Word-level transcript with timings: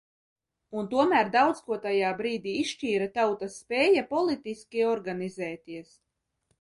Un 0.79 0.87
tomēr 0.93 1.27
daudz 1.35 1.59
ko 1.67 1.77
tajā 1.83 2.09
brīdī 2.21 2.53
izšķīra 2.61 3.09
tautas 3.19 3.59
spēja 3.65 4.07
politiski 4.17 4.87
organizēties. 4.95 5.93